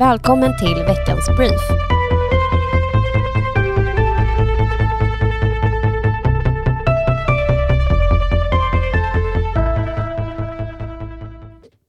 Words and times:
Välkommen 0.00 0.58
till 0.58 0.74
veckans 0.74 1.26
brief. 1.36 1.60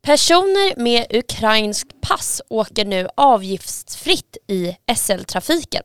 Personer 0.02 0.80
med 0.80 1.06
ukrainsk 1.10 1.88
pass 2.02 2.42
åker 2.50 2.86
nu 2.86 3.08
avgiftsfritt 3.18 4.38
i 4.48 4.76
SL-trafiken. 4.96 5.84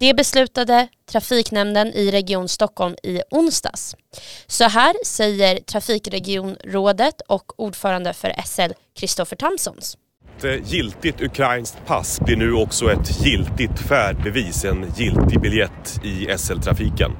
Det 0.00 0.14
beslutade 0.14 0.88
Trafiknämnden 1.10 1.86
i 1.86 2.10
Region 2.10 2.48
Stockholm 2.48 2.96
i 3.02 3.20
onsdags. 3.30 3.96
Så 4.46 4.64
här 4.64 4.94
säger 5.06 5.60
Trafikregionrådet 5.60 7.20
och 7.28 7.60
ordförande 7.60 8.12
för 8.12 8.34
SL, 8.44 8.72
Kristoffer 8.94 9.36
Tamsons. 9.36 9.96
Ett 10.38 10.44
eh, 10.44 10.72
giltigt 10.72 11.22
ukrainskt 11.22 11.86
pass 11.86 12.20
blir 12.20 12.36
nu 12.36 12.52
också 12.52 12.92
ett 12.92 13.24
giltigt 13.24 13.78
färdbevis, 13.78 14.64
en 14.64 14.86
giltig 14.96 15.40
biljett 15.40 16.00
i 16.02 16.26
SL-trafiken. 16.38 17.12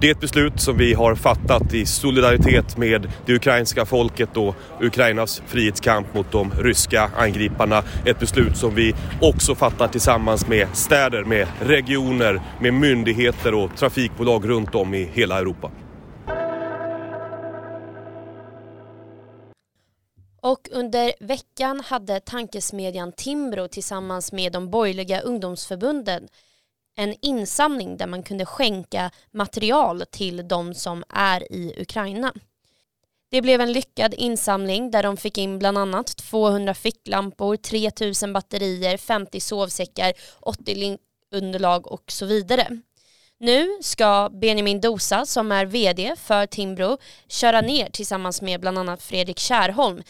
Det 0.00 0.06
är 0.06 0.12
ett 0.12 0.20
beslut 0.20 0.60
som 0.60 0.76
vi 0.76 0.94
har 0.94 1.14
fattat 1.14 1.74
i 1.74 1.86
solidaritet 1.86 2.76
med 2.76 3.10
det 3.26 3.34
ukrainska 3.34 3.84
folket 3.84 4.36
och 4.36 4.54
Ukrainas 4.80 5.42
frihetskamp 5.46 6.14
mot 6.14 6.32
de 6.32 6.52
ryska 6.58 7.10
angriparna. 7.16 7.82
Ett 8.04 8.18
beslut 8.18 8.56
som 8.56 8.74
vi 8.74 8.94
också 9.20 9.54
fattar 9.54 9.88
tillsammans 9.88 10.48
med 10.48 10.68
städer, 10.72 11.24
med 11.24 11.46
regioner, 11.60 12.40
med 12.60 12.74
myndigheter 12.74 13.54
och 13.54 13.76
trafikbolag 13.76 14.48
runt 14.48 14.74
om 14.74 14.94
i 14.94 15.08
hela 15.12 15.38
Europa. 15.38 15.70
Under 20.74 21.12
veckan 21.20 21.80
hade 21.80 22.20
tankesmedjan 22.20 23.12
Timbro 23.12 23.68
tillsammans 23.68 24.32
med 24.32 24.52
de 24.52 24.70
borgerliga 24.70 25.20
ungdomsförbunden 25.20 26.28
en 26.96 27.14
insamling 27.22 27.96
där 27.96 28.06
man 28.06 28.22
kunde 28.22 28.46
skänka 28.46 29.10
material 29.30 30.04
till 30.10 30.48
de 30.48 30.74
som 30.74 31.04
är 31.08 31.52
i 31.52 31.74
Ukraina. 31.82 32.32
Det 33.30 33.42
blev 33.42 33.60
en 33.60 33.72
lyckad 33.72 34.14
insamling 34.14 34.90
där 34.90 35.02
de 35.02 35.16
fick 35.16 35.38
in 35.38 35.58
bland 35.58 35.78
annat 35.78 36.16
200 36.16 36.74
ficklampor, 36.74 37.56
3000 37.56 38.32
batterier, 38.32 38.96
50 38.96 39.40
sovsäckar, 39.40 40.12
80 40.40 40.98
underlag 41.32 41.86
och 41.86 42.04
så 42.12 42.26
vidare. 42.26 42.80
Nu 43.38 43.78
ska 43.82 44.30
Benjamin 44.32 44.80
Dosa 44.80 45.26
som 45.26 45.52
är 45.52 45.66
VD 45.66 46.14
för 46.16 46.46
Timbro 46.46 46.98
köra 47.28 47.60
ner 47.60 47.90
tillsammans 47.90 48.42
med 48.42 48.60
bland 48.60 48.78
annat 48.78 49.02
Fredrik 49.02 49.38
Kärholm 49.38 50.02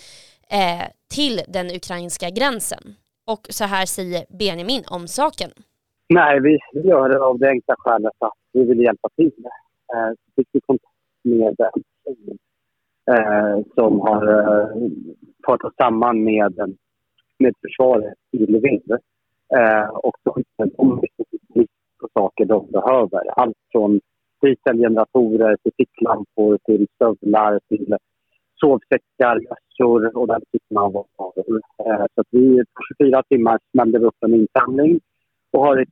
eh, 0.54 0.86
till 1.14 1.40
den 1.48 1.66
ukrainska 1.66 2.30
gränsen. 2.30 2.84
Och 3.26 3.46
så 3.50 3.64
här 3.64 3.86
säger 3.86 4.24
Benjamin 4.38 4.84
om 4.90 5.06
saken. 5.08 5.50
Nej, 6.08 6.40
vi 6.40 6.58
gör 6.88 7.08
det 7.08 7.20
av 7.20 7.38
det 7.38 7.48
enkla 7.48 7.74
skälet 7.78 8.12
att 8.18 8.38
vi 8.52 8.64
vill 8.64 8.80
hjälpa 8.80 9.08
till. 9.16 9.32
Eh, 9.94 10.10
så 10.10 10.32
fick 10.36 10.48
vi 10.52 10.60
kontakt 10.60 10.94
med 11.22 11.56
eh, 13.10 13.64
som 13.74 14.00
har 14.00 14.22
eh, 14.38 14.68
fört 15.46 15.64
oss 15.64 15.74
samman 15.76 16.24
med, 16.24 16.76
med 17.38 17.54
försvaret 17.62 18.14
i 18.32 18.38
Lviv. 18.38 18.82
Eh, 19.56 19.88
och 19.88 20.14
så 20.24 20.42
de 20.56 21.00
på 22.00 22.08
saker 22.12 22.44
de 22.44 22.70
behöver. 22.70 23.40
Allt 23.40 23.56
från 23.72 24.00
dieselgeneratorer 24.42 25.56
till 25.62 25.72
ficklampor 25.76 26.58
till 26.64 26.86
stövlar 26.94 27.60
till 27.68 27.96
sovsäckar, 28.64 29.40
gössor 29.40 30.16
och 30.18 30.26
den 30.26 30.40
typen 30.52 30.78
av 30.78 30.92
varor. 30.92 31.60
Eh, 31.78 32.06
så 32.14 32.20
att 32.20 32.26
vi 32.30 32.56
på 32.56 32.82
24 32.98 33.22
timmar 33.22 33.58
smällde 33.70 33.98
vi 33.98 34.04
upp 34.04 34.20
en 34.20 34.34
insamling 34.34 35.00
och 35.50 35.60
har 35.64 35.76
ett 35.76 35.88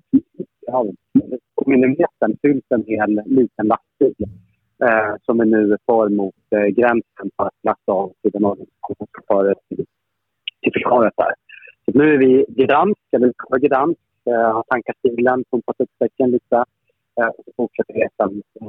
ja, 0.66 0.86
på 1.54 1.70
millimetern 1.70 2.36
fyllt 2.42 2.64
en 2.68 2.84
hel 2.86 3.20
liten 3.26 3.66
lastbil 3.66 4.14
eh, 4.84 5.14
som 5.22 5.38
vi 5.38 5.46
nu 5.46 5.76
för 5.86 6.08
mot 6.08 6.34
eh, 6.50 6.66
gränsen 6.66 7.30
för 7.36 7.44
att 7.46 7.58
lasta 7.62 7.92
av 7.92 8.12
till 8.22 8.30
den 8.30 8.44
organisationen 8.44 9.08
för 9.26 9.54
till, 9.68 9.86
till 10.62 10.72
försvaret 10.72 11.12
där. 11.16 11.32
Så 11.84 11.98
nu 11.98 12.14
är 12.14 12.18
vi 12.18 12.40
i 12.40 12.64
Gdansk, 12.64 13.00
eller 13.12 13.26
utanför 13.26 13.58
Gdansk, 13.58 14.00
eh, 14.24 14.52
har 14.54 14.64
tankat 14.68 14.96
bilen, 15.02 15.44
pumpat 15.50 15.80
upp 15.80 15.90
säcken 15.98 16.30
lite 16.30 16.64
eh, 17.20 17.26
och 17.26 17.44
fortsätter 17.56 17.94
resan 17.94 18.42
eh, 18.60 18.66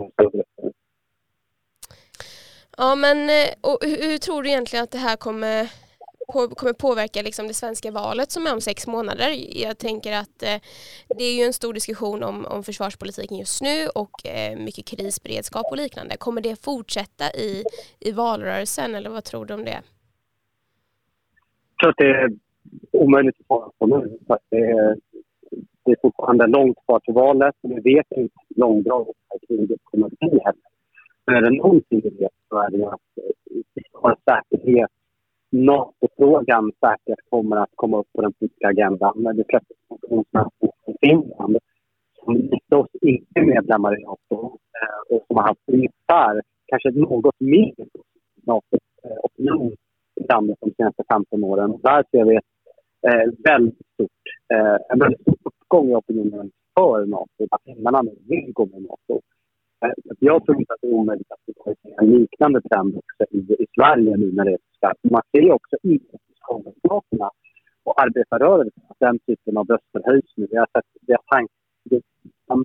Ja 2.78 2.96
men 2.96 3.18
eh, 3.18 3.54
och 3.62 3.78
hur, 3.82 4.18
tror 4.18 4.44
du 4.44 4.50
egentligen 4.50 4.84
att 4.84 4.92
det 4.92 4.98
här 4.98 5.16
kommer, 5.16 5.68
på, 6.34 6.56
kommer 6.56 6.74
påverka 6.74 7.22
liksom 7.22 7.48
det 7.48 7.54
svenska 7.54 7.92
valet 7.92 8.32
som 8.32 8.48
är 8.48 8.54
om 8.54 8.62
sex 8.62 8.88
månader? 8.88 9.30
Jag 9.64 9.78
tänker 9.78 10.14
att 10.14 10.44
eh, 10.44 10.60
det 11.18 11.24
är 11.24 11.38
ju 11.38 11.44
en 11.44 11.54
stor 11.54 11.74
diskussion 11.74 12.24
om, 12.24 12.46
om 12.46 12.64
försvarspolitiken 12.64 13.38
just 13.38 13.62
nu 13.62 13.88
och 13.96 14.28
eh, 14.28 14.58
mycket 14.58 14.86
krisberedskap 14.86 15.66
och 15.72 15.78
liknande. 15.78 16.18
Kommer 16.18 16.42
det 16.42 16.64
fortsätta 16.64 17.26
i, 17.34 17.64
i 18.00 18.12
valrörelsen 18.12 18.96
eller 18.96 19.10
vad 19.10 19.24
tror 19.24 19.46
du 19.46 19.54
om 19.54 19.66
det? 19.66 19.82
Jag 21.78 21.80
tror 21.80 21.90
att 21.90 21.98
det 21.98 22.06
är 22.06 22.30
omöjligt 22.92 23.36
att 23.40 23.46
svara 23.46 23.70
på 23.80 23.88
nu. 23.88 24.18
Det 24.50 24.58
är, 24.58 24.98
det 25.86 25.92
är 25.92 25.98
fortfarande 26.02 26.48
långt 26.48 26.78
kvar 26.86 27.00
till 27.00 27.14
valet. 27.14 27.56
och 27.62 27.72
Vi 27.72 27.94
vet 27.96 28.08
inte 28.12 28.36
hur 28.50 28.60
långdraget 28.60 29.16
kriget 29.48 29.80
kommer 29.84 30.08
att 30.08 30.20
bli 30.20 30.30
heller. 30.30 30.70
Men 31.26 31.36
är 31.36 31.42
det 31.42 31.58
någonting 31.58 32.02
vi 32.04 32.10
vet 32.10 32.32
så 32.53 32.59
är 32.59 32.69
det 32.69 32.88
att 32.88 33.02
eh, 33.18 33.84
har 33.94 34.16
säkerhet. 34.25 34.91
NATO-frågan 35.50 36.72
säkert 36.80 37.19
kommer 37.30 37.58
att 37.58 37.69
komma 37.75 38.00
upp 38.00 38.14
på 38.14 38.22
den 38.22 38.34
politiska 38.34 38.68
agendan. 38.68 39.14
När 39.16 39.34
det 39.34 39.44
släpptes 39.50 39.78
sanktionsmöten 39.88 40.69
i 40.88 40.94
Finland 41.02 41.58
som 42.16 42.36
inte 42.36 42.75
oss 42.75 42.88
inte 43.02 43.42
medlemmar 43.42 44.00
i 44.00 44.03
Nato 44.03 44.58
eh, 44.80 45.16
och 45.16 45.24
som 45.28 45.38
har 45.38 45.44
haft 45.44 45.62
ungefär, 45.68 46.42
kanske 46.66 46.92
något 46.92 47.40
mer 47.40 47.74
NATO-opinion 48.47 49.72
eh, 50.18 50.24
i 50.24 50.28
landet 50.30 50.58
de 50.62 50.72
senaste 50.78 51.03
15 51.13 51.44
åren. 51.44 51.80
Där 51.84 52.03
ser 52.12 52.25
vi 52.25 52.36
ett 52.36 52.44
eh, 53.08 53.34
väldigt 53.44 53.88
stort, 53.94 54.25
eh, 54.53 54.78
en 54.90 55.00
väldigt 55.00 55.22
stor 55.22 55.38
uppgång 55.44 55.92
i 55.92 55.96
opinionen 55.96 56.52
för 56.75 57.06
Nato. 57.06 57.47
Att 57.52 57.63
finnarna 57.63 58.02
nu 58.02 58.16
vill 58.28 58.53
gå 58.53 58.66
med 58.66 58.81
Nato. 58.81 59.22
Jag 60.20 60.46
tror 60.46 60.60
inte 60.60 60.74
att 60.74 60.82
det 60.82 60.88
är 60.88 60.94
omöjligt 60.94 61.32
att 61.32 61.44
vi 61.46 61.54
kommer 61.54 61.76
se 61.84 61.94
en 61.98 62.12
liknande 62.12 62.62
trend 62.62 62.96
också 62.98 63.36
i, 63.36 63.38
i 63.38 63.66
Sverige 63.76 64.18
nu 64.18 64.32
när 64.32 64.46
det 64.46 64.52
är 64.52 64.58
så 64.58 64.74
skarpt. 64.78 65.12
Man 65.12 65.22
ser 65.32 65.42
ju 65.42 65.52
också 65.52 65.76
i 65.84 66.00
Socialdemokraterna 66.40 67.30
och 67.84 68.02
arbetarrörelsen 68.02 68.84
att 68.90 69.00
den 69.00 69.20
typen 69.20 69.58
av 69.58 69.68
röster 69.68 70.02
höjs 70.06 70.34
nu. 70.36 70.48
Vi 70.52 70.58
har 70.58 70.68
sett 70.78 70.86
det 71.02 72.02
som 72.48 72.64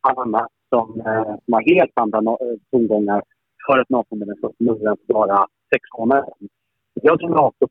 Anna 0.00 0.48
som, 0.68 1.00
eh, 1.00 1.34
som 1.44 1.54
har 1.54 1.74
helt 1.74 1.92
andra 1.94 2.20
no 2.20 2.30
eh, 2.30 2.58
tongångar 2.70 3.22
för 3.66 3.80
ett 3.80 3.90
Natomedlemskap 3.90 4.54
nu 4.58 4.70
än 4.70 4.96
för 5.06 5.14
bara 5.14 5.46
sex 5.74 5.82
månader 5.98 6.22
sedan. 6.22 6.48
Jag 6.94 7.18
tror 7.18 7.30
Nato 7.30 7.66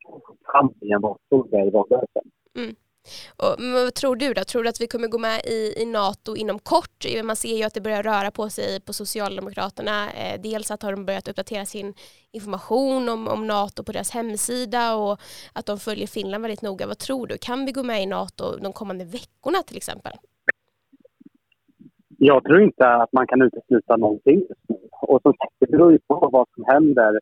kan 0.54 0.70
bli 0.80 0.92
en 0.92 1.02
valfråga 1.02 1.66
i 1.66 1.70
valrörelsen. 1.70 2.26
Mm. 2.58 2.76
Och, 3.38 3.56
men 3.60 3.74
vad 3.74 3.94
tror 3.94 4.16
du 4.16 4.34
då? 4.34 4.44
Tror 4.44 4.64
du 4.64 4.70
att 4.70 4.82
vi 4.82 4.88
kommer 4.88 5.08
gå 5.08 5.18
med 5.18 5.42
i, 5.46 5.82
i 5.82 5.86
NATO 5.86 6.36
inom 6.36 6.60
kort? 6.60 7.06
Man 7.24 7.36
ser 7.36 7.58
ju 7.58 7.64
att 7.64 7.74
det 7.74 7.82
börjar 7.82 8.04
röra 8.04 8.32
på 8.32 8.50
sig 8.50 8.82
på 8.82 8.94
Socialdemokraterna. 8.94 10.12
Eh, 10.12 10.42
dels 10.42 10.72
att 10.72 10.84
har 10.84 10.92
de 10.92 11.06
börjat 11.06 11.28
uppdatera 11.28 11.66
sin 11.66 11.94
information 12.32 13.10
om, 13.10 13.28
om 13.28 13.48
NATO 13.48 13.84
på 13.84 13.92
deras 13.92 14.12
hemsida 14.12 14.96
och 14.96 15.20
att 15.54 15.66
de 15.66 15.80
följer 15.80 16.08
Finland 16.08 16.42
väldigt 16.42 16.62
noga. 16.62 16.88
Vad 16.88 16.98
tror 16.98 17.28
du? 17.28 17.38
Kan 17.38 17.66
vi 17.66 17.72
gå 17.72 17.84
med 17.84 18.04
i 18.04 18.06
NATO 18.06 18.58
de 18.58 18.74
kommande 18.74 19.06
veckorna 19.06 19.58
till 19.68 19.78
exempel? 19.78 20.14
Jag 22.18 22.44
tror 22.44 22.62
inte 22.62 22.88
att 22.88 23.14
man 23.14 23.28
kan 23.28 23.42
utesluta 23.42 23.98
någonting 23.98 24.40
just 24.50 24.70
nu. 24.70 24.78
Och 24.92 25.22
som 25.22 25.34
sagt, 25.34 25.54
det 25.60 25.68
beror 25.72 25.92
ju 25.92 26.00
på 26.00 26.30
vad 26.32 26.48
som 26.56 26.64
händer 26.68 27.20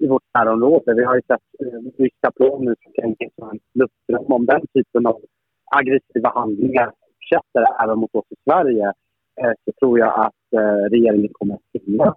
i 0.00 0.06
vårt 0.08 0.22
närområde. 0.34 0.94
Vi 0.94 1.04
har 1.04 1.14
ju 1.14 1.22
sett 1.22 1.48
eh, 1.60 2.02
ryska 2.02 2.30
plan 2.36 2.64
nu 2.64 2.74
som 2.82 2.92
kan 2.92 3.30
som 3.34 3.50
en 3.50 3.60
luftrum. 3.74 4.32
Om 4.32 4.46
den 4.46 4.66
typen 4.74 5.06
av 5.06 5.20
aggressiva 5.76 6.32
handlingar 6.34 6.92
fortsätter 7.06 7.82
även 7.84 7.98
mot 7.98 8.14
oss 8.14 8.24
i 8.30 8.36
Sverige 8.44 8.86
eh, 9.40 9.52
så 9.64 9.72
tror 9.80 9.98
jag 9.98 10.12
att 10.26 10.60
eh, 10.60 10.82
regeringen 10.90 11.28
kommer 11.32 11.54
att 11.54 11.68
finna 11.72 12.14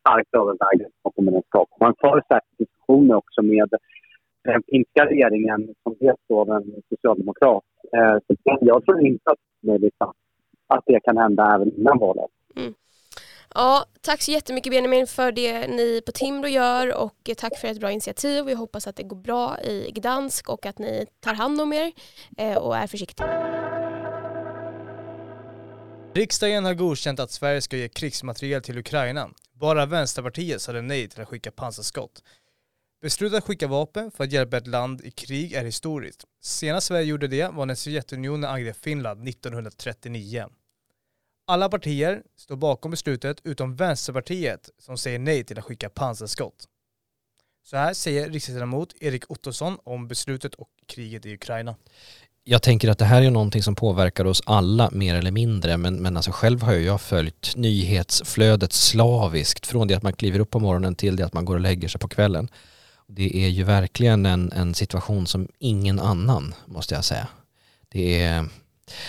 starkt 0.00 0.34
överväga 0.34 0.88
NATO-medlemskap. 1.04 1.68
Man 1.80 1.94
för 2.00 2.22
säkert 2.28 2.58
diskussioner 2.58 3.14
också 3.14 3.42
med 3.42 3.68
eh, 3.72 4.52
den 4.52 4.62
finska 4.66 5.06
regeringen 5.06 5.74
som 5.82 5.94
leds 6.00 6.30
av 6.30 6.50
en 6.50 6.82
socialdemokrat. 6.88 7.64
Eh, 7.96 8.16
så 8.26 8.58
jag 8.60 8.84
tror 8.84 9.06
inte 9.06 9.30
att 9.30 9.38
det 9.60 9.90
att 10.66 10.84
det 10.86 11.00
kan 11.00 11.16
hända 11.16 11.54
även 11.54 11.72
innan 11.78 11.98
valet. 11.98 12.30
Ja, 13.54 13.86
tack 14.00 14.22
så 14.22 14.30
jättemycket 14.30 14.70
Benjamin 14.70 15.06
för 15.06 15.32
det 15.32 15.66
ni 15.66 16.02
på 16.06 16.12
Timbro 16.12 16.48
gör 16.48 16.94
och 16.94 17.30
tack 17.36 17.58
för 17.58 17.68
ett 17.68 17.80
bra 17.80 17.90
initiativ. 17.90 18.44
Vi 18.44 18.54
hoppas 18.54 18.86
att 18.86 18.96
det 18.96 19.02
går 19.02 19.16
bra 19.16 19.60
i 19.60 19.90
Gdansk 19.94 20.48
och 20.48 20.66
att 20.66 20.78
ni 20.78 21.06
tar 21.20 21.34
hand 21.34 21.60
om 21.60 21.72
er 21.72 21.92
eh, 22.38 22.56
och 22.56 22.76
är 22.76 22.86
försiktiga. 22.86 23.26
Riksdagen 26.14 26.64
har 26.64 26.74
godkänt 26.74 27.20
att 27.20 27.30
Sverige 27.30 27.62
ska 27.62 27.76
ge 27.76 27.88
krigsmateriel 27.88 28.62
till 28.62 28.78
Ukraina. 28.78 29.30
Bara 29.52 29.86
Vänsterpartiet 29.86 30.62
sade 30.62 30.82
nej 30.82 31.08
till 31.08 31.20
att 31.22 31.28
skicka 31.28 31.50
pansarskott. 31.50 32.22
Beslutet 33.02 33.38
att 33.38 33.44
skicka 33.44 33.66
vapen 33.66 34.10
för 34.10 34.24
att 34.24 34.32
hjälpa 34.32 34.56
ett 34.56 34.66
land 34.66 35.00
i 35.00 35.10
krig 35.10 35.52
är 35.52 35.64
historiskt. 35.64 36.24
Senast 36.42 36.86
Sverige 36.86 37.04
gjorde 37.04 37.28
det 37.28 37.48
var 37.52 37.66
när 37.66 37.74
Sovjetunionen 37.74 38.50
angrep 38.50 38.76
Finland 38.76 39.28
1939. 39.28 40.46
Alla 41.50 41.68
partier 41.68 42.22
står 42.36 42.56
bakom 42.56 42.90
beslutet 42.90 43.40
utom 43.44 43.76
Vänsterpartiet 43.76 44.70
som 44.78 44.98
säger 44.98 45.18
nej 45.18 45.44
till 45.44 45.58
att 45.58 45.64
skicka 45.64 45.88
pansarskott. 45.88 46.54
Så 47.64 47.76
här 47.76 47.94
säger 47.94 48.30
riksdagsledamot 48.30 48.94
Erik 49.00 49.30
Ottosson 49.30 49.78
om 49.84 50.08
beslutet 50.08 50.54
och 50.54 50.68
kriget 50.86 51.26
i 51.26 51.34
Ukraina. 51.34 51.74
Jag 52.44 52.62
tänker 52.62 52.88
att 52.88 52.98
det 52.98 53.04
här 53.04 53.22
är 53.22 53.30
någonting 53.30 53.62
som 53.62 53.74
påverkar 53.74 54.24
oss 54.24 54.42
alla 54.46 54.90
mer 54.92 55.14
eller 55.14 55.30
mindre 55.30 55.76
men, 55.76 55.96
men 56.02 56.16
alltså 56.16 56.30
själv 56.30 56.62
har 56.62 56.72
jag 56.72 57.00
följt 57.00 57.56
nyhetsflödet 57.56 58.72
slaviskt 58.72 59.66
från 59.66 59.88
det 59.88 59.94
att 59.94 60.02
man 60.02 60.12
kliver 60.12 60.40
upp 60.40 60.50
på 60.50 60.58
morgonen 60.58 60.94
till 60.94 61.16
det 61.16 61.26
att 61.26 61.34
man 61.34 61.44
går 61.44 61.54
och 61.54 61.60
lägger 61.60 61.88
sig 61.88 62.00
på 62.00 62.08
kvällen. 62.08 62.48
Det 63.06 63.44
är 63.44 63.48
ju 63.48 63.64
verkligen 63.64 64.26
en, 64.26 64.52
en 64.52 64.74
situation 64.74 65.26
som 65.26 65.48
ingen 65.58 66.00
annan 66.00 66.54
måste 66.66 66.94
jag 66.94 67.04
säga. 67.04 67.28
Det 67.88 68.22
är, 68.22 68.48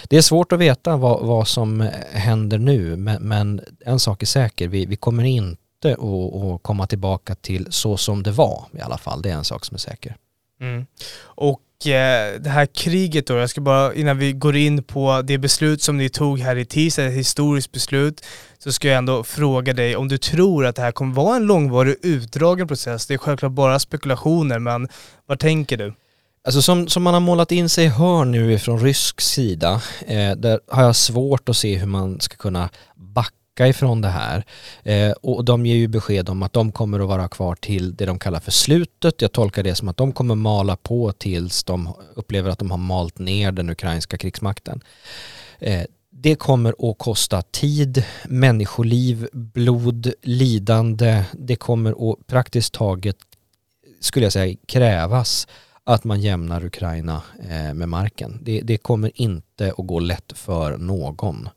det 0.09 0.17
är 0.17 0.21
svårt 0.21 0.51
att 0.51 0.59
veta 0.59 0.97
vad, 0.97 1.25
vad 1.25 1.47
som 1.47 1.89
händer 2.11 2.57
nu 2.57 2.95
men, 2.95 3.21
men 3.23 3.61
en 3.85 3.99
sak 3.99 4.21
är 4.21 4.27
säker, 4.27 4.67
vi, 4.67 4.85
vi 4.85 4.95
kommer 4.95 5.23
inte 5.23 5.57
att, 5.83 5.99
att 5.99 6.63
komma 6.63 6.87
tillbaka 6.87 7.35
till 7.35 7.67
så 7.69 7.97
som 7.97 8.23
det 8.23 8.31
var 8.31 8.65
i 8.77 8.81
alla 8.81 8.97
fall. 8.97 9.21
Det 9.21 9.29
är 9.29 9.33
en 9.33 9.43
sak 9.43 9.65
som 9.65 9.75
är 9.75 9.79
säker. 9.79 10.15
Mm. 10.61 10.85
Och 11.21 11.87
eh, 11.87 12.39
det 12.39 12.49
här 12.49 12.65
kriget 12.65 13.27
då, 13.27 13.33
jag 13.33 13.49
ska 13.49 13.61
bara 13.61 13.93
innan 13.93 14.17
vi 14.17 14.33
går 14.33 14.55
in 14.55 14.83
på 14.83 15.21
det 15.21 15.37
beslut 15.37 15.81
som 15.81 15.97
ni 15.97 16.09
tog 16.09 16.39
här 16.39 16.55
i 16.55 16.65
tisdag, 16.65 17.05
ett 17.05 17.13
historiskt 17.13 17.71
beslut, 17.71 18.25
så 18.59 18.71
ska 18.71 18.87
jag 18.87 18.97
ändå 18.97 19.23
fråga 19.23 19.73
dig 19.73 19.95
om 19.95 20.07
du 20.07 20.17
tror 20.17 20.65
att 20.65 20.75
det 20.75 20.81
här 20.81 20.91
kommer 20.91 21.15
vara 21.15 21.35
en 21.35 21.45
långvarig 21.45 21.95
utdragen 22.01 22.67
process. 22.67 23.07
Det 23.07 23.13
är 23.13 23.17
självklart 23.17 23.51
bara 23.51 23.79
spekulationer, 23.79 24.59
men 24.59 24.87
vad 25.25 25.39
tänker 25.39 25.77
du? 25.77 25.93
Alltså 26.43 26.61
som, 26.61 26.87
som 26.87 27.03
man 27.03 27.13
har 27.13 27.21
målat 27.21 27.51
in 27.51 27.69
sig 27.69 27.87
hörn 27.87 28.31
nu 28.31 28.59
från 28.59 28.79
rysk 28.79 29.21
sida, 29.21 29.81
eh, 30.07 30.31
där 30.31 30.59
har 30.67 30.83
jag 30.83 30.95
svårt 30.95 31.49
att 31.49 31.57
se 31.57 31.77
hur 31.77 31.87
man 31.87 32.19
ska 32.19 32.35
kunna 32.35 32.69
backa 32.95 33.67
ifrån 33.67 34.01
det 34.01 34.07
här. 34.07 34.45
Eh, 34.83 35.11
och 35.11 35.45
de 35.45 35.65
ger 35.65 35.75
ju 35.75 35.87
besked 35.87 36.29
om 36.29 36.43
att 36.43 36.53
de 36.53 36.71
kommer 36.71 36.99
att 36.99 37.07
vara 37.07 37.27
kvar 37.27 37.55
till 37.55 37.95
det 37.95 38.05
de 38.05 38.19
kallar 38.19 38.39
för 38.39 38.51
slutet. 38.51 39.21
Jag 39.21 39.31
tolkar 39.31 39.63
det 39.63 39.75
som 39.75 39.87
att 39.87 39.97
de 39.97 40.11
kommer 40.11 40.35
mala 40.35 40.75
på 40.75 41.11
tills 41.11 41.63
de 41.63 41.93
upplever 42.15 42.49
att 42.49 42.59
de 42.59 42.71
har 42.71 42.77
malt 42.77 43.19
ner 43.19 43.51
den 43.51 43.69
ukrainska 43.69 44.17
krigsmakten. 44.17 44.81
Eh, 45.59 45.83
det 46.09 46.35
kommer 46.35 46.91
att 46.91 46.97
kosta 46.97 47.41
tid, 47.41 48.03
människoliv, 48.25 49.27
blod, 49.33 50.13
lidande. 50.21 51.23
Det 51.31 51.55
kommer 51.55 52.11
att 52.11 52.27
praktiskt 52.27 52.73
taget, 52.73 53.17
skulle 53.99 54.25
jag 54.25 54.33
säga, 54.33 54.57
krävas 54.67 55.47
att 55.83 56.03
man 56.03 56.21
jämnar 56.21 56.65
Ukraina 56.65 57.21
eh, 57.39 57.73
med 57.73 57.89
marken. 57.89 58.39
Det, 58.41 58.61
det, 58.61 58.77
kommer 58.77 59.11
inte 59.15 59.73
att 59.77 59.87
gå 59.87 59.99
lätt 59.99 60.31
för 60.35 60.77
någon. 60.77 61.49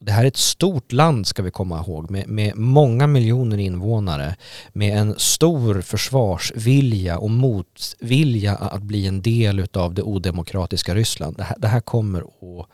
Det 0.00 0.12
här 0.12 0.24
är 0.24 0.28
ett 0.28 0.36
stort 0.36 0.92
land 0.92 1.26
ska 1.26 1.42
vi 1.42 1.50
komma 1.50 1.80
ihåg 1.80 2.10
med, 2.10 2.28
med 2.28 2.56
många 2.56 3.06
miljoner 3.06 3.58
invånare 3.58 4.36
med 4.72 4.98
en 4.98 5.14
stor 5.18 5.80
försvarsvilja 5.80 7.18
och 7.18 7.30
motvilja 7.30 8.56
att 8.56 8.82
bli 8.82 9.06
en 9.06 9.22
del 9.22 9.66
av 9.72 9.94
det 9.94 10.02
odemokratiska 10.02 10.94
Ryssland. 10.94 11.36
Det 11.36 11.42
här, 11.42 11.56
det 11.58 11.68
här 11.68 11.80
kommer 11.80 12.20
att 12.20 12.66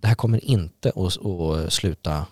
det 0.00 0.08
här 0.08 0.14
kommer 0.14 0.44
inte 0.44 0.88
att, 0.88 1.26
att 1.26 1.72
sluta 1.72 2.26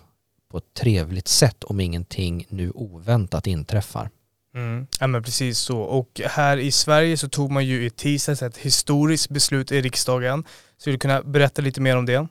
på 0.51 0.57
ett 0.57 0.73
trevligt 0.73 1.27
sätt 1.27 1.63
om 1.63 1.79
ingenting 1.79 2.45
nu 2.49 2.71
oväntat 2.71 3.47
inträffar. 3.47 4.09
Mm. 4.55 4.87
Ja 4.99 5.07
men 5.07 5.23
precis 5.23 5.59
så. 5.59 5.79
Och 5.79 6.21
här 6.25 6.57
i 6.57 6.71
Sverige 6.71 7.17
så 7.17 7.29
tog 7.29 7.51
man 7.51 7.65
ju 7.65 7.85
i 7.85 7.89
tisdags 7.89 8.41
ett 8.41 8.57
historiskt 8.57 9.29
beslut 9.29 9.71
i 9.71 9.81
riksdagen. 9.81 10.43
Skulle 10.77 10.93
du 10.93 10.99
kunna 10.99 11.21
berätta 11.21 11.61
lite 11.61 11.81
mer 11.81 11.97
om 11.97 12.05
det? 12.05 12.27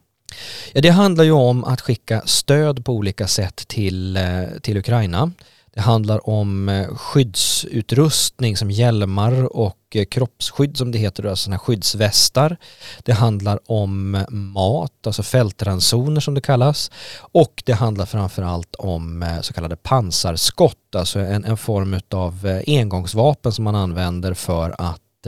Ja, 0.72 0.80
det 0.80 0.88
handlar 0.88 1.24
ju 1.24 1.32
om 1.32 1.64
att 1.64 1.80
skicka 1.80 2.22
stöd 2.24 2.84
på 2.84 2.92
olika 2.92 3.26
sätt 3.26 3.56
till, 3.68 4.16
eh, 4.16 4.22
till 4.62 4.76
Ukraina. 4.76 5.32
Det 5.80 5.84
handlar 5.84 6.28
om 6.28 6.68
eh, 6.68 6.96
skyddsutrustning 6.96 8.56
som 8.56 8.70
hjälmar 8.70 9.56
och 9.56 9.76
eh, 9.94 10.04
kroppsskydd 10.04 10.76
som 10.76 10.92
det 10.92 10.98
heter, 10.98 11.24
alltså 11.24 11.44
sådana 11.44 11.58
skyddsvästar. 11.58 12.56
Det 13.02 13.12
handlar 13.12 13.60
om 13.66 14.14
eh, 14.14 14.30
mat, 14.30 15.06
alltså 15.06 15.22
fältransoner 15.22 16.20
som 16.20 16.34
det 16.34 16.40
kallas. 16.40 16.90
Och 17.32 17.62
det 17.66 17.72
handlar 17.72 18.06
framförallt 18.06 18.74
om 18.74 19.38
så 19.42 19.52
kallade 19.52 19.76
pansarskott, 19.76 20.94
alltså 20.96 21.18
en, 21.18 21.44
en 21.44 21.56
form 21.56 22.00
av 22.10 22.62
engångsvapen 22.66 23.52
som 23.52 23.64
man 23.64 23.74
använder 23.74 24.34
för 24.34 24.74
att 24.78 25.26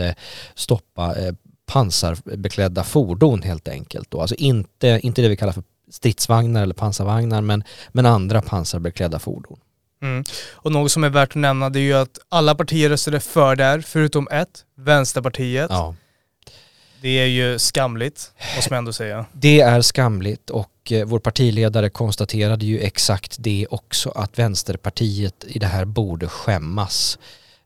stoppa 0.55 1.15
pansarbeklädda 1.67 2.85
fordon 2.85 3.43
helt 3.43 3.69
enkelt. 3.69 4.11
Då. 4.11 4.21
Alltså 4.21 4.35
inte, 4.35 5.01
inte 5.03 5.23
det 5.23 5.29
vi 5.29 5.37
kallar 5.37 5.53
för 5.53 5.65
stridsvagnar 5.91 6.63
eller 6.63 6.75
pansarvagnar 6.75 7.41
men, 7.41 7.65
men 7.89 8.07
andra 8.07 8.43
pansarbeklädda 8.43 9.19
fordon. 9.19 9.59
Mm. 10.03 10.25
Och 10.53 10.73
något 10.73 10.93
som 10.93 11.05
är 11.05 11.09
värt 11.09 11.29
att 11.29 11.35
nämna 11.35 11.71
det 11.71 11.79
är 11.79 11.83
ju 11.83 11.95
att 11.95 12.19
alla 12.29 12.55
partier 12.55 12.89
röstade 12.89 13.21
för 13.21 13.57
där 13.57 13.81
förutom 13.81 14.29
ett, 14.31 14.65
Vänsterpartiet. 14.75 15.71
Ja. 15.71 15.95
Det 17.01 17.19
är 17.19 17.27
ju 17.27 17.59
skamligt, 17.59 18.33
måste 18.57 18.73
man 18.73 18.79
ändå 18.79 18.93
säga. 18.93 19.25
Det 19.33 19.61
är 19.61 19.81
skamligt 19.81 20.51
och 20.51 20.93
eh, 20.93 21.05
vår 21.05 21.19
partiledare 21.19 21.91
konstaterade 21.91 22.67
ju 22.67 22.81
exakt 22.81 23.37
det 23.39 23.67
också 23.71 24.11
att 24.11 24.39
Vänsterpartiet 24.39 25.45
i 25.49 25.59
det 25.59 25.67
här 25.67 25.85
borde 25.85 26.29
skämmas. 26.29 27.19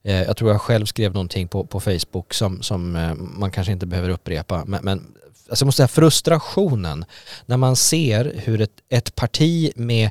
Eh, 0.05 0.23
jag 0.23 0.37
tror 0.37 0.51
jag 0.51 0.61
själv 0.61 0.87
skrev 0.87 1.13
någonting 1.13 1.49
på, 1.49 1.65
på 1.65 1.81
Facebook 1.81 2.35
som, 2.35 2.63
som 2.63 2.97
eh, 2.97 3.15
man 3.15 3.51
kanske 3.51 3.73
inte 3.73 3.87
behöver 3.87 4.09
upprepa. 4.09 4.65
Men, 4.67 4.85
men 4.85 5.07
alltså 5.49 5.65
måste 5.65 5.77
säga 5.77 5.89
frustrationen 5.89 7.05
när 7.47 7.57
man 7.57 7.77
ser 7.77 8.35
hur 8.45 8.61
ett, 8.61 8.71
ett 8.89 9.15
parti 9.15 9.73
med 9.77 10.11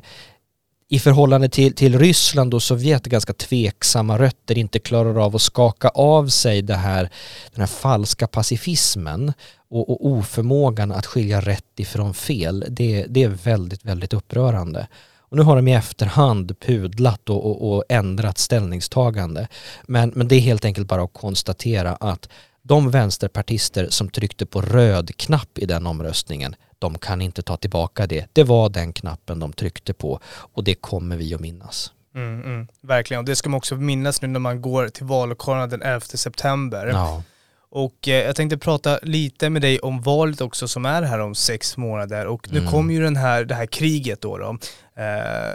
i 0.88 0.98
förhållande 0.98 1.48
till, 1.48 1.74
till 1.74 1.98
Ryssland 1.98 2.54
och 2.54 2.62
Sovjet 2.62 3.06
ganska 3.06 3.32
tveksamma 3.32 4.18
rötter 4.18 4.58
inte 4.58 4.78
klarar 4.78 5.24
av 5.24 5.36
att 5.36 5.42
skaka 5.42 5.88
av 5.88 6.28
sig 6.28 6.62
det 6.62 6.74
här, 6.74 7.10
den 7.52 7.60
här 7.60 7.66
falska 7.66 8.26
pacifismen 8.26 9.32
och, 9.70 9.90
och 9.90 10.06
oförmågan 10.06 10.92
att 10.92 11.06
skilja 11.06 11.40
rätt 11.40 11.80
ifrån 11.80 12.14
fel. 12.14 12.64
Det, 12.68 13.06
det 13.08 13.22
är 13.22 13.28
väldigt, 13.28 13.84
väldigt 13.84 14.14
upprörande. 14.14 14.86
Och 15.28 15.36
nu 15.36 15.42
har 15.42 15.56
de 15.56 15.68
i 15.68 15.74
efterhand 15.74 16.60
pudlat 16.60 17.30
och, 17.30 17.46
och, 17.46 17.72
och 17.72 17.84
ändrat 17.88 18.38
ställningstagande. 18.38 19.48
Men, 19.86 20.12
men 20.14 20.28
det 20.28 20.34
är 20.34 20.40
helt 20.40 20.64
enkelt 20.64 20.88
bara 20.88 21.02
att 21.02 21.12
konstatera 21.12 21.94
att 21.94 22.28
de 22.66 22.90
vänsterpartister 22.90 23.88
som 23.90 24.08
tryckte 24.08 24.46
på 24.46 24.60
röd 24.60 25.16
knapp 25.16 25.58
i 25.58 25.66
den 25.66 25.86
omröstningen, 25.86 26.54
de 26.78 26.98
kan 26.98 27.22
inte 27.22 27.42
ta 27.42 27.56
tillbaka 27.56 28.06
det. 28.06 28.26
Det 28.32 28.44
var 28.44 28.68
den 28.68 28.92
knappen 28.92 29.38
de 29.38 29.52
tryckte 29.52 29.94
på 29.94 30.20
och 30.26 30.64
det 30.64 30.74
kommer 30.74 31.16
vi 31.16 31.34
att 31.34 31.40
minnas. 31.40 31.92
Mm, 32.14 32.42
mm, 32.42 32.68
verkligen, 32.80 33.18
och 33.18 33.24
det 33.24 33.36
ska 33.36 33.50
man 33.50 33.58
också 33.58 33.76
minnas 33.76 34.22
nu 34.22 34.28
när 34.28 34.40
man 34.40 34.62
går 34.62 34.88
till 34.88 35.06
vallokalerna 35.06 35.66
den 35.66 35.82
11 35.82 36.00
september. 36.00 36.86
Ja. 36.86 37.22
Och 37.70 38.08
eh, 38.08 38.24
jag 38.24 38.36
tänkte 38.36 38.58
prata 38.58 38.98
lite 39.02 39.50
med 39.50 39.62
dig 39.62 39.78
om 39.78 40.00
valet 40.00 40.40
också 40.40 40.68
som 40.68 40.84
är 40.84 41.02
här 41.02 41.18
om 41.18 41.34
sex 41.34 41.76
månader 41.76 42.26
och 42.26 42.52
nu 42.52 42.58
mm. 42.58 42.70
kommer 42.70 42.94
ju 42.94 43.02
den 43.02 43.16
här, 43.16 43.44
det 43.44 43.54
här 43.54 43.66
kriget 43.66 44.20
då. 44.20 44.38
då. 44.38 44.58
Eh, 45.02 45.54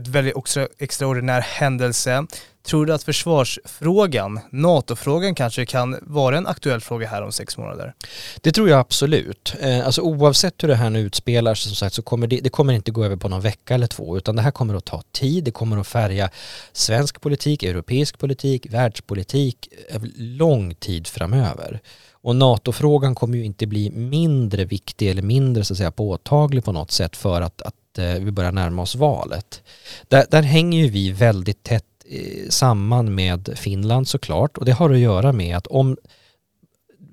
ett 0.00 0.08
väldigt 0.08 0.36
extra, 0.36 0.68
extraordinär 0.78 1.40
händelse. 1.40 2.26
Tror 2.62 2.86
du 2.86 2.92
att 2.92 3.02
försvarsfrågan, 3.02 4.40
NATO-frågan 4.50 5.34
kanske 5.34 5.66
kan 5.66 5.96
vara 6.02 6.38
en 6.38 6.46
aktuell 6.46 6.80
fråga 6.80 7.08
här 7.08 7.22
om 7.22 7.32
sex 7.32 7.58
månader? 7.58 7.94
Det 8.40 8.52
tror 8.52 8.68
jag 8.68 8.80
absolut. 8.80 9.54
Eh, 9.60 9.86
alltså 9.86 10.02
oavsett 10.02 10.62
hur 10.62 10.68
det 10.68 10.74
här 10.74 10.90
nu 10.90 11.00
utspelar 11.00 11.54
sig 11.54 11.68
som 11.68 11.76
sagt 11.76 11.94
så 11.94 12.02
kommer 12.02 12.26
det, 12.26 12.40
det 12.40 12.50
kommer 12.50 12.72
inte 12.72 12.90
gå 12.90 13.04
över 13.04 13.16
på 13.16 13.28
någon 13.28 13.40
vecka 13.40 13.74
eller 13.74 13.86
två 13.86 14.16
utan 14.16 14.36
det 14.36 14.42
här 14.42 14.50
kommer 14.50 14.74
att 14.74 14.84
ta 14.84 15.02
tid, 15.12 15.44
det 15.44 15.50
kommer 15.50 15.76
att 15.76 15.86
färga 15.86 16.30
svensk 16.72 17.20
politik, 17.20 17.62
europeisk 17.62 18.18
politik, 18.18 18.66
världspolitik 18.70 19.68
lång 20.16 20.74
tid 20.74 21.06
framöver. 21.06 21.80
Och 22.22 22.36
NATO-frågan 22.36 23.14
kommer 23.14 23.38
ju 23.38 23.44
inte 23.44 23.66
bli 23.66 23.90
mindre 23.90 24.64
viktig 24.64 25.08
eller 25.08 25.22
mindre 25.22 25.64
så 25.64 25.74
att 25.74 25.78
säga 25.78 25.90
påtaglig 25.90 26.64
på 26.64 26.72
något 26.72 26.90
sätt 26.90 27.16
för 27.16 27.40
att, 27.40 27.62
att 27.62 27.74
Eh, 28.00 28.20
vi 28.20 28.30
börjar 28.30 28.52
närma 28.52 28.82
oss 28.82 28.94
valet. 28.94 29.62
Där, 30.08 30.26
där 30.30 30.42
hänger 30.42 30.78
ju 30.78 30.88
vi 30.88 31.12
väldigt 31.12 31.62
tätt 31.62 31.84
Eh, 32.12 32.48
samman 32.48 33.14
med 33.14 33.50
Finland 33.56 34.08
såklart 34.08 34.58
och 34.58 34.64
det 34.64 34.72
har 34.72 34.90
att 34.90 34.98
göra 34.98 35.32
med 35.32 35.56
att 35.56 35.66
om 35.66 35.96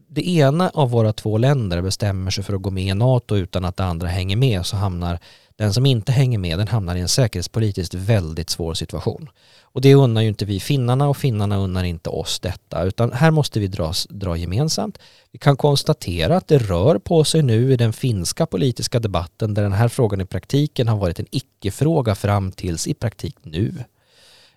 det 0.09 0.29
ena 0.29 0.69
av 0.69 0.89
våra 0.89 1.13
två 1.13 1.37
länder 1.37 1.81
bestämmer 1.81 2.31
sig 2.31 2.43
för 2.43 2.53
att 2.53 2.61
gå 2.61 2.69
med 2.69 2.83
i 2.83 2.93
NATO 2.93 3.35
utan 3.35 3.65
att 3.65 3.77
det 3.77 3.83
andra 3.83 4.07
hänger 4.07 4.35
med 4.35 4.65
så 4.65 4.77
hamnar 4.77 5.19
den 5.57 5.73
som 5.73 5.85
inte 5.85 6.11
hänger 6.11 6.37
med 6.37 6.59
den 6.59 6.67
hamnar 6.67 6.95
i 6.95 6.99
en 7.01 7.07
säkerhetspolitiskt 7.07 7.93
väldigt 7.93 8.49
svår 8.49 8.73
situation. 8.73 9.29
Och 9.61 9.81
det 9.81 9.95
unnar 9.95 10.21
ju 10.21 10.27
inte 10.27 10.45
vi 10.45 10.59
finnarna 10.59 11.09
och 11.09 11.17
finnarna 11.17 11.57
unnar 11.57 11.83
inte 11.83 12.09
oss 12.09 12.39
detta 12.39 12.83
utan 12.83 13.11
här 13.11 13.31
måste 13.31 13.59
vi 13.59 13.67
dra, 13.67 13.93
dra 14.09 14.37
gemensamt. 14.37 14.97
Vi 15.31 15.39
kan 15.39 15.57
konstatera 15.57 16.37
att 16.37 16.47
det 16.47 16.57
rör 16.57 16.99
på 16.99 17.23
sig 17.23 17.41
nu 17.41 17.73
i 17.73 17.77
den 17.77 17.93
finska 17.93 18.45
politiska 18.45 18.99
debatten 18.99 19.53
där 19.53 19.63
den 19.63 19.73
här 19.73 19.87
frågan 19.87 20.21
i 20.21 20.25
praktiken 20.25 20.87
har 20.87 20.97
varit 20.97 21.19
en 21.19 21.27
icke-fråga 21.31 22.15
fram 22.15 22.51
tills 22.51 22.87
i 22.87 22.93
praktik 22.93 23.35
nu. 23.41 23.73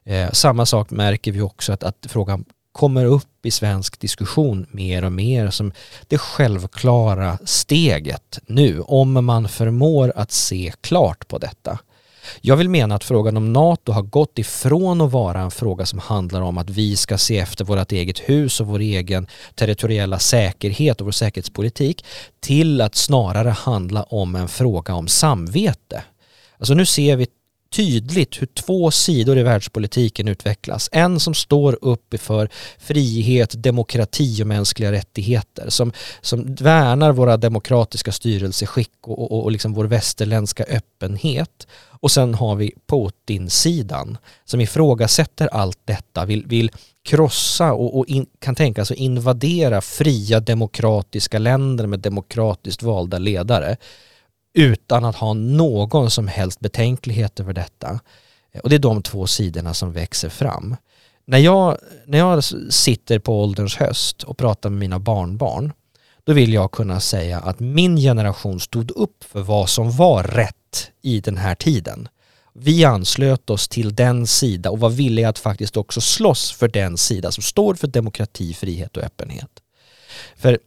Eh, 0.04 0.30
samma 0.30 0.66
sak 0.66 0.90
märker 0.90 1.33
vi 1.33 1.40
också 1.40 1.73
att, 1.73 1.83
att 1.83 2.07
frågan 2.09 2.45
kommer 2.72 3.04
upp 3.04 3.46
i 3.46 3.50
svensk 3.50 4.00
diskussion 4.00 4.66
mer 4.70 5.04
och 5.04 5.12
mer 5.12 5.50
som 5.50 5.72
det 6.08 6.18
självklara 6.18 7.38
steget 7.44 8.38
nu 8.46 8.80
om 8.80 9.24
man 9.24 9.48
förmår 9.48 10.12
att 10.16 10.32
se 10.32 10.72
klart 10.80 11.28
på 11.28 11.38
detta. 11.38 11.78
Jag 12.40 12.56
vill 12.56 12.68
mena 12.68 12.94
att 12.94 13.04
frågan 13.04 13.36
om 13.36 13.52
NATO 13.52 13.92
har 13.92 14.02
gått 14.02 14.38
ifrån 14.38 15.00
att 15.00 15.12
vara 15.12 15.40
en 15.40 15.50
fråga 15.50 15.86
som 15.86 15.98
handlar 15.98 16.40
om 16.40 16.58
att 16.58 16.70
vi 16.70 16.96
ska 16.96 17.18
se 17.18 17.38
efter 17.38 17.64
vårt 17.64 17.92
eget 17.92 18.18
hus 18.18 18.60
och 18.60 18.66
vår 18.66 18.78
egen 18.78 19.26
territoriella 19.54 20.18
säkerhet 20.18 21.00
och 21.00 21.06
vår 21.06 21.12
säkerhetspolitik 21.12 22.04
till 22.40 22.80
att 22.80 22.94
snarare 22.94 23.48
handla 23.48 24.02
om 24.02 24.36
en 24.36 24.48
fråga 24.48 24.94
om 24.94 25.08
samvete. 25.08 26.02
Alltså 26.58 26.74
nu 26.74 26.86
ser 26.86 27.16
vi 27.16 27.26
tydligt 27.72 28.42
hur 28.42 28.46
två 28.46 28.90
sidor 28.90 29.38
i 29.38 29.42
världspolitiken 29.42 30.28
utvecklas. 30.28 30.88
En 30.92 31.20
som 31.20 31.34
står 31.34 31.78
upp 31.82 32.20
för 32.20 32.48
frihet, 32.78 33.62
demokrati 33.62 34.42
och 34.42 34.46
mänskliga 34.46 34.92
rättigheter, 34.92 35.70
som, 35.70 35.92
som 36.20 36.54
värnar 36.54 37.12
våra 37.12 37.36
demokratiska 37.36 38.12
styrelseskick 38.12 38.90
och, 39.00 39.32
och, 39.32 39.42
och 39.42 39.52
liksom 39.52 39.74
vår 39.74 39.84
västerländska 39.84 40.64
öppenhet. 40.64 41.66
Och 42.02 42.10
sen 42.10 42.34
har 42.34 42.56
vi 42.56 42.72
Putin-sidan 42.86 44.18
som 44.44 44.60
ifrågasätter 44.60 45.46
allt 45.46 45.78
detta, 45.84 46.24
vill, 46.24 46.46
vill 46.46 46.70
krossa 47.04 47.72
och, 47.72 47.98
och 47.98 48.06
in, 48.06 48.26
kan 48.38 48.54
tänka 48.54 48.84
sig 48.84 48.96
invadera 48.96 49.80
fria 49.80 50.40
demokratiska 50.40 51.38
länder 51.38 51.86
med 51.86 52.00
demokratiskt 52.00 52.82
valda 52.82 53.18
ledare 53.18 53.76
utan 54.54 55.04
att 55.04 55.16
ha 55.16 55.33
någon 55.33 56.11
som 56.11 56.28
helst 56.28 56.61
betänklighet 56.61 57.40
över 57.40 57.52
detta. 57.52 58.00
Och 58.62 58.71
det 58.71 58.76
är 58.76 58.78
de 58.78 59.02
två 59.02 59.26
sidorna 59.26 59.75
som 59.75 59.92
växer 59.92 60.28
fram. 60.28 60.76
När 61.25 61.38
jag, 61.38 61.78
när 62.07 62.19
jag 62.19 62.45
sitter 62.73 63.19
på 63.19 63.42
ålderns 63.42 63.76
höst 63.76 64.23
och 64.23 64.38
pratar 64.38 64.71
med 64.71 64.78
mina 64.78 64.99
barnbarn 64.99 65.73
då 66.25 66.33
vill 66.33 66.52
jag 66.52 66.73
kunna 66.73 67.00
säga 67.00 67.38
att 67.40 67.61
min 67.61 67.97
generation 67.97 68.61
stod 68.61 68.90
upp 68.90 69.25
för 69.25 69.40
vad 69.40 69.69
som 69.69 69.90
var 69.90 70.23
rätt 70.23 70.90
i 71.02 71.21
den 71.21 71.37
här 71.37 71.54
tiden. 71.54 72.09
Vi 72.52 72.85
anslöt 72.85 73.50
oss 73.50 73.69
till 73.69 73.95
den 73.95 74.26
sida 74.26 74.71
och 74.71 74.80
var 74.80 74.90
villiga 74.90 75.28
att 75.28 75.38
faktiskt 75.38 75.76
också 75.76 76.00
slåss 76.00 76.52
för 76.52 76.69
den 76.69 76.97
sida 76.97 77.33
som 77.33 77.42
står 77.42 77.75
för 77.75 77.87
demokrati, 77.87 78.54
frihet 78.54 78.97
och 78.97 79.02
öppenhet. 79.02 79.50
För 80.37 80.59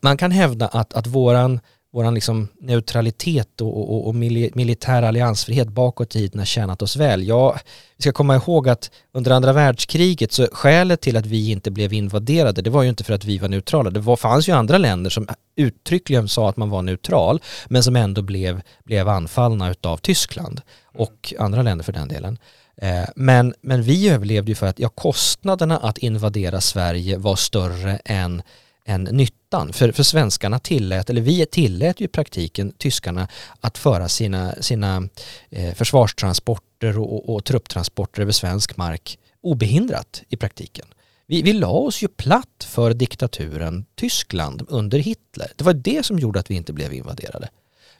man 0.00 0.16
kan 0.16 0.30
hävda 0.30 0.66
att, 0.66 0.94
att 0.94 1.06
våran 1.06 1.60
vår 1.96 2.10
liksom 2.10 2.48
neutralitet 2.60 3.60
och, 3.60 3.90
och, 3.94 4.08
och, 4.08 4.14
militär 4.14 5.02
alliansfrihet 5.02 5.68
bakåt 5.68 6.16
i 6.16 6.18
tiden 6.18 6.38
har 6.38 6.46
tjänat 6.46 6.82
oss 6.82 6.96
väl. 6.96 7.28
Ja, 7.28 7.56
vi 7.96 8.02
ska 8.02 8.12
komma 8.12 8.36
ihåg 8.36 8.68
att 8.68 8.90
under 9.12 9.30
andra 9.30 9.52
världskriget 9.52 10.32
så 10.32 10.48
skälet 10.52 11.00
till 11.00 11.16
att 11.16 11.26
vi 11.26 11.50
inte 11.50 11.70
blev 11.70 11.92
invaderade 11.92 12.62
det 12.62 12.70
var 12.70 12.82
ju 12.82 12.88
inte 12.88 13.04
för 13.04 13.14
att 13.14 13.24
vi 13.24 13.38
var 13.38 13.48
neutrala. 13.48 13.90
Det 13.90 14.00
var, 14.00 14.16
fanns 14.16 14.48
ju 14.48 14.52
andra 14.52 14.78
länder 14.78 15.10
som 15.10 15.28
uttryckligen 15.56 16.28
sa 16.28 16.48
att 16.48 16.56
man 16.56 16.70
var 16.70 16.82
neutral 16.82 17.40
men 17.68 17.82
som 17.82 17.96
ändå 17.96 18.22
blev, 18.22 18.62
blev 18.84 19.08
anfallna 19.08 19.74
av 19.82 19.96
Tyskland 19.96 20.60
och 20.94 21.34
andra 21.38 21.62
länder 21.62 21.84
för 21.84 21.92
den 21.92 22.08
delen. 22.08 22.38
Eh, 22.82 23.08
men, 23.16 23.54
men 23.60 23.82
vi 23.82 24.08
överlevde 24.08 24.50
ju 24.50 24.54
för 24.54 24.66
att 24.66 24.78
ja, 24.78 24.88
kostnaderna 24.88 25.78
att 25.78 25.98
invadera 25.98 26.60
Sverige 26.60 27.16
var 27.16 27.36
större 27.36 28.00
än 28.04 28.42
än 28.86 29.04
nyttan. 29.04 29.45
För, 29.72 29.92
för 29.92 30.02
svenskarna 30.02 30.58
tillät, 30.58 31.10
eller 31.10 31.20
vi 31.20 31.46
tillät 31.46 32.00
ju 32.00 32.04
i 32.04 32.08
praktiken 32.08 32.72
tyskarna 32.72 33.28
att 33.60 33.78
föra 33.78 34.08
sina, 34.08 34.54
sina 34.60 35.08
eh, 35.50 35.74
försvarstransporter 35.74 36.98
och, 36.98 37.12
och, 37.12 37.34
och 37.34 37.44
trupptransporter 37.44 38.22
över 38.22 38.32
svensk 38.32 38.76
mark 38.76 39.18
obehindrat 39.42 40.22
i 40.28 40.36
praktiken. 40.36 40.86
Vi, 41.26 41.42
vi 41.42 41.52
la 41.52 41.70
oss 41.70 42.02
ju 42.02 42.08
platt 42.08 42.66
för 42.68 42.94
diktaturen 42.94 43.84
Tyskland 43.94 44.62
under 44.68 44.98
Hitler. 44.98 45.52
Det 45.56 45.64
var 45.64 45.72
det 45.72 46.06
som 46.06 46.18
gjorde 46.18 46.40
att 46.40 46.50
vi 46.50 46.54
inte 46.54 46.72
blev 46.72 46.92
invaderade. 46.92 47.48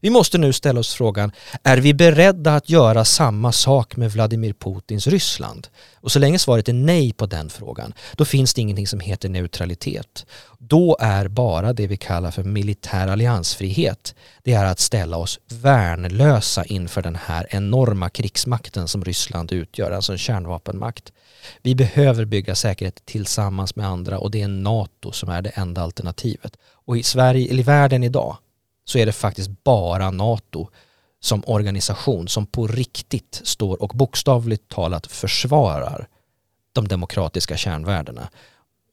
Vi 0.00 0.10
måste 0.10 0.38
nu 0.38 0.52
ställa 0.52 0.80
oss 0.80 0.94
frågan, 0.94 1.32
är 1.62 1.76
vi 1.76 1.94
beredda 1.94 2.54
att 2.54 2.70
göra 2.70 3.04
samma 3.04 3.52
sak 3.52 3.96
med 3.96 4.12
Vladimir 4.12 4.52
Putins 4.52 5.06
Ryssland? 5.06 5.68
Och 5.94 6.12
så 6.12 6.18
länge 6.18 6.38
svaret 6.38 6.68
är 6.68 6.72
nej 6.72 7.12
på 7.12 7.26
den 7.26 7.50
frågan, 7.50 7.92
då 8.16 8.24
finns 8.24 8.54
det 8.54 8.60
ingenting 8.60 8.86
som 8.86 9.00
heter 9.00 9.28
neutralitet. 9.28 10.26
Då 10.58 10.96
är 11.00 11.28
bara 11.28 11.72
det 11.72 11.86
vi 11.86 11.96
kallar 11.96 12.30
för 12.30 12.42
militär 12.42 13.08
alliansfrihet, 13.08 14.14
det 14.42 14.52
är 14.52 14.64
att 14.64 14.78
ställa 14.78 15.16
oss 15.16 15.40
värnlösa 15.48 16.64
inför 16.64 17.02
den 17.02 17.18
här 17.26 17.46
enorma 17.50 18.10
krigsmakten 18.10 18.88
som 18.88 19.04
Ryssland 19.04 19.52
utgör, 19.52 19.90
alltså 19.90 20.12
en 20.12 20.18
kärnvapenmakt. 20.18 21.12
Vi 21.62 21.74
behöver 21.74 22.24
bygga 22.24 22.54
säkerhet 22.54 23.04
tillsammans 23.04 23.76
med 23.76 23.86
andra 23.86 24.18
och 24.18 24.30
det 24.30 24.42
är 24.42 24.48
NATO 24.48 25.12
som 25.12 25.28
är 25.28 25.42
det 25.42 25.50
enda 25.50 25.82
alternativet. 25.82 26.56
Och 26.86 26.96
i 26.96 27.02
Sverige, 27.02 27.50
eller 27.50 27.60
i 27.60 27.62
världen 27.62 28.04
idag, 28.04 28.36
så 28.88 28.98
är 28.98 29.06
det 29.06 29.12
faktiskt 29.12 29.64
bara 29.64 30.10
NATO 30.10 30.68
som 31.20 31.42
organisation 31.46 32.28
som 32.28 32.46
på 32.46 32.66
riktigt 32.66 33.40
står 33.44 33.82
och 33.82 33.92
bokstavligt 33.94 34.68
talat 34.68 35.06
försvarar 35.06 36.08
de 36.72 36.88
demokratiska 36.88 37.56
kärnvärdena. 37.56 38.28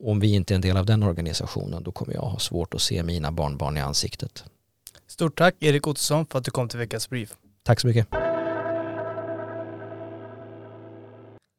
Om 0.03 0.19
vi 0.19 0.35
inte 0.35 0.53
är 0.53 0.55
en 0.55 0.61
del 0.61 0.77
av 0.77 0.85
den 0.85 1.03
organisationen 1.03 1.83
då 1.83 1.91
kommer 1.91 2.13
jag 2.13 2.21
ha 2.21 2.39
svårt 2.39 2.73
att 2.73 2.81
se 2.81 3.03
mina 3.03 3.31
barnbarn 3.31 3.77
i 3.77 3.81
ansiktet. 3.81 4.43
Stort 5.07 5.37
tack 5.37 5.55
Erik 5.59 5.87
Ottosson 5.87 6.25
för 6.25 6.39
att 6.39 6.45
du 6.45 6.51
kom 6.51 6.69
till 6.69 6.79
veckans 6.79 7.09
brief. 7.09 7.33
Tack 7.63 7.79
så 7.79 7.87
mycket. 7.87 8.07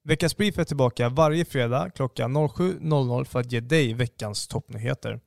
Veckans 0.04 0.36
brief 0.36 0.58
är 0.58 0.64
tillbaka 0.64 1.08
varje 1.08 1.44
fredag 1.44 1.90
klockan 1.90 2.36
07.00 2.36 3.24
för 3.24 3.40
att 3.40 3.52
ge 3.52 3.60
dig 3.60 3.94
veckans 3.94 4.48
toppnyheter. 4.48 5.20